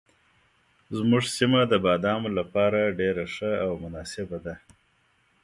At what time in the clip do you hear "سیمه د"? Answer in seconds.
1.37-1.73